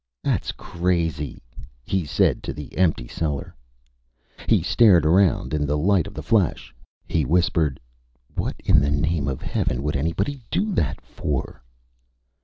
"That's 0.23 0.51
crazy," 0.53 1.43
he 1.83 2.05
said 2.07 2.41
to 2.41 2.53
the 2.53 2.75
empty 2.75 3.07
cellar. 3.07 3.53
He 4.47 4.63
stared 4.63 5.05
around 5.05 5.53
in 5.53 5.67
the 5.67 5.77
light 5.77 6.07
of 6.07 6.15
the 6.15 6.23
flash. 6.23 6.73
He 7.05 7.23
whispered, 7.23 7.79
"What 8.33 8.55
in 8.65 8.81
the 8.81 8.89
name 8.89 9.27
of 9.27 9.43
Heaven 9.43 9.83
would 9.83 9.95
anybody 9.95 10.41
do 10.49 10.73
that 10.73 10.99
for?" 11.01 11.61